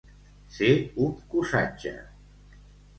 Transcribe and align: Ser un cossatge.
Ser 0.55 0.69
un 1.09 1.13
cossatge. 1.35 1.95